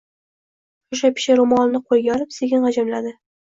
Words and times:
shosha-pisha 0.93 1.35
roʼmolini 1.41 1.83
qoʼliga 1.91 2.15
olib, 2.17 2.33
sekin 2.39 2.67
gʼijimladi. 2.69 3.15